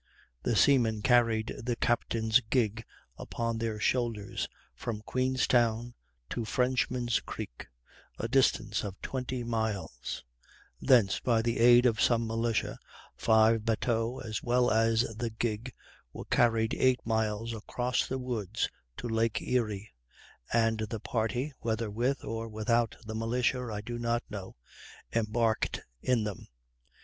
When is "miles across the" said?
17.05-18.17